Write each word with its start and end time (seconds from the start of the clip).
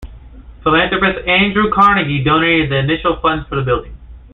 Philanthropist 0.63 1.27
Andrew 1.27 1.69
Carnegie 1.71 2.23
donated 2.23 2.71
the 2.71 2.77
initial 2.77 3.19
funds 3.21 3.47
for 3.47 3.57
the 3.57 3.61
building. 3.61 3.95